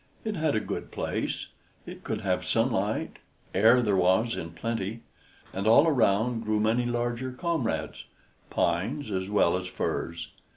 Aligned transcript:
It 0.25 0.35
had 0.35 0.55
a 0.55 0.59
good 0.59 0.89
place; 0.89 1.49
it 1.85 2.03
could 2.03 2.21
have 2.21 2.43
sunlight, 2.43 3.19
air 3.53 3.83
there 3.83 3.95
was 3.95 4.35
in 4.35 4.49
plenty, 4.53 5.01
and 5.53 5.67
all 5.67 5.87
around 5.87 6.43
grew 6.43 6.59
many 6.59 6.87
larger 6.87 7.31
comrades 7.31 8.05
pines 8.49 9.11
as 9.11 9.29
well 9.29 9.55
as 9.55 9.67
firs. 9.67 10.29